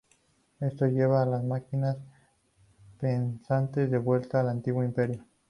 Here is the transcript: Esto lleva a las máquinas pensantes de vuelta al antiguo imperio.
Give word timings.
Esto 0.59 0.87
lleva 0.87 1.21
a 1.21 1.27
las 1.27 1.43
máquinas 1.43 1.95
pensantes 2.99 3.91
de 3.91 3.99
vuelta 3.99 4.39
al 4.39 4.49
antiguo 4.49 4.83
imperio. 4.83 5.27